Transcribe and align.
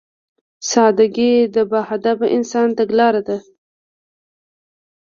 سادهګي 0.71 1.31
د 1.55 1.57
باهدفه 1.71 2.27
انسان 2.37 2.67
تګلاره 2.79 3.21
ده. 3.27 3.37